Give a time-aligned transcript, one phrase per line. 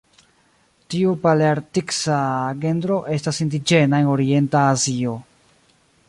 [0.93, 2.17] Tiu palearktisa
[2.63, 5.13] genro estas indiĝena en orienta Azio.